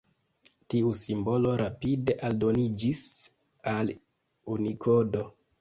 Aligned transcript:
Tiu 0.73 0.93
simbolo 1.01 1.51
rapide 1.61 2.17
aldoniĝis 2.29 3.05
al 3.75 3.93
Unikodo. 4.57 5.25